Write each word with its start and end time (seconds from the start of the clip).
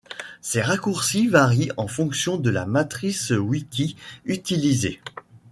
Ces 0.41 0.63
raccourcis 0.63 1.27
varient 1.27 1.69
en 1.77 1.87
fonction 1.87 2.37
de 2.37 2.49
la 2.49 2.65
matrice 2.65 3.29
wiki 3.29 3.95
utilisée. 4.25 4.99